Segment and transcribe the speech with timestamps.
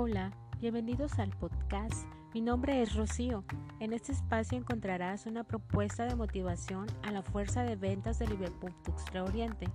[0.00, 2.06] Hola, bienvenidos al podcast.
[2.32, 3.42] Mi nombre es Rocío.
[3.80, 8.72] En este espacio encontrarás una propuesta de motivación a la fuerza de ventas de Liverpool
[8.84, 9.68] Tuxtla Oriente.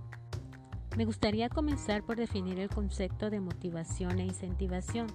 [0.96, 5.08] Me gustaría comenzar por definir el concepto de motivación e incentivación.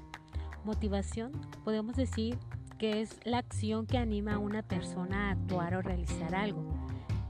[0.63, 1.31] Motivación
[1.63, 2.37] podemos decir
[2.77, 6.63] que es la acción que anima a una persona a actuar o realizar algo.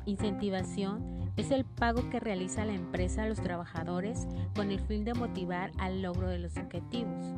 [0.05, 5.14] Incentivación es el pago que realiza la empresa a los trabajadores con el fin de
[5.14, 7.33] motivar al logro de los objetivos.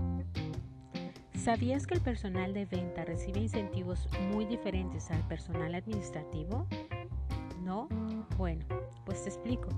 [1.35, 6.67] ¿Sabías que el personal de venta recibe incentivos muy diferentes al personal administrativo?
[7.63, 7.87] ¿No?
[8.37, 8.63] Bueno,
[9.05, 9.69] pues te explico.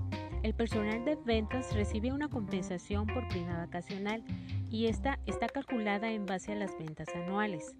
[0.42, 4.22] El personal de ventas recibe una compensación por prima vacacional
[4.68, 7.74] y esta está calculada en base a las ventas anuales.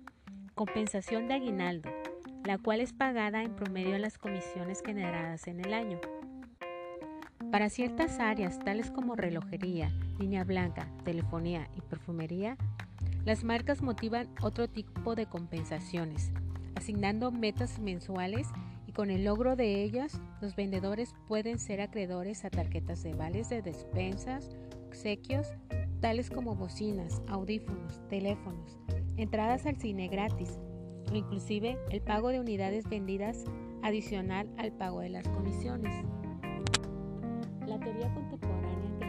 [0.54, 1.90] Compensación de aguinaldo,
[2.44, 6.00] la cual es pagada en promedio a las comisiones generadas en el año.
[7.54, 12.56] Para ciertas áreas, tales como relojería, línea blanca, telefonía y perfumería,
[13.24, 16.32] las marcas motivan otro tipo de compensaciones,
[16.74, 18.48] asignando metas mensuales
[18.88, 23.50] y con el logro de ellas, los vendedores pueden ser acreedores a tarjetas de vales
[23.50, 24.50] de despensas,
[24.88, 25.46] obsequios,
[26.00, 28.80] tales como bocinas, audífonos, teléfonos,
[29.16, 30.58] entradas al cine gratis,
[31.08, 33.44] o inclusive el pago de unidades vendidas
[33.84, 36.04] adicional al pago de las comisiones.
[37.66, 39.04] La teoría contemporánea que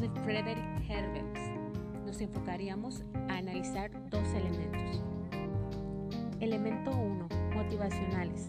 [0.00, 1.36] de Frederick Herbert,
[2.06, 5.02] nos enfocaríamos a analizar dos elementos.
[6.40, 7.28] Elemento 1.
[7.54, 8.48] Motivacionales.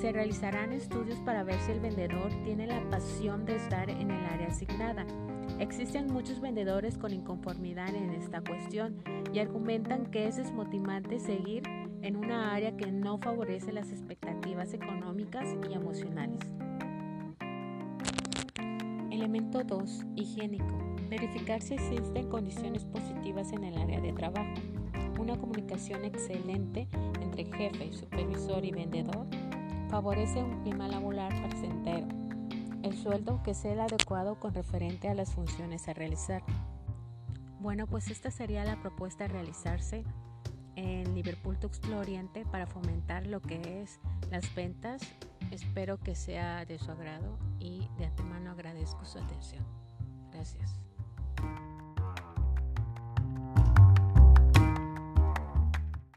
[0.00, 4.24] Se realizarán estudios para ver si el vendedor tiene la pasión de estar en el
[4.26, 5.04] área asignada.
[5.60, 9.02] Existen muchos vendedores con inconformidad en esta cuestión
[9.32, 11.62] y argumentan que es desmotivante seguir
[12.02, 16.40] en una área que no favorece las expectativas económicas y emocionales.
[19.10, 20.06] Elemento 2.
[20.16, 20.96] Higiénico.
[21.08, 24.54] Verificar si existen condiciones positivas en el área de trabajo.
[25.20, 26.88] Una comunicación excelente
[27.22, 29.26] entre jefe, supervisor y vendedor
[29.88, 32.23] favorece un clima laboral placentero.
[32.84, 36.42] El sueldo que sea el adecuado con referente a las funciones a realizar.
[37.58, 40.04] Bueno, pues esta sería la propuesta a realizarse
[40.76, 44.00] en Liverpool Tuxtla Oriente para fomentar lo que es
[44.30, 45.00] las ventas.
[45.50, 49.64] Espero que sea de su agrado y de antemano agradezco su atención.
[50.30, 50.78] Gracias.